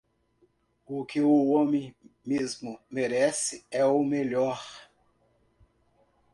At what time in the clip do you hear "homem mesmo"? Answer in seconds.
1.51-2.79